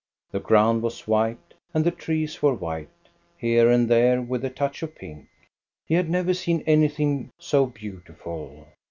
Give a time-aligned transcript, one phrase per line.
[0.31, 2.89] The ground was white, and the trees were white,
[3.37, 5.27] here and there with a touch of pink.
[5.85, 7.29] He had never seen anything
[7.75, 8.65] beautiful.